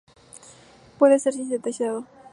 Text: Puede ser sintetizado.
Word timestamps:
Puede 0.97 1.19
ser 1.19 1.33
sintetizado. 1.33 2.07